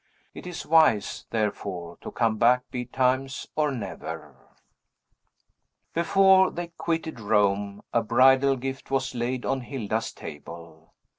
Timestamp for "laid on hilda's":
9.13-10.11